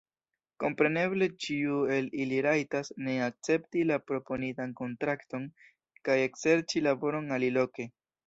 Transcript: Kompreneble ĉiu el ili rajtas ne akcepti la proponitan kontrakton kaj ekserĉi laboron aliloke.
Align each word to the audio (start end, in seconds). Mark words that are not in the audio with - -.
Kompreneble 0.61 1.25
ĉiu 1.43 1.75
el 1.95 2.07
ili 2.23 2.39
rajtas 2.45 2.89
ne 3.07 3.13
akcepti 3.27 3.85
la 3.91 3.99
proponitan 4.11 4.73
kontrakton 4.81 5.47
kaj 6.09 6.19
ekserĉi 6.31 6.85
laboron 6.89 7.31
aliloke. 7.37 7.87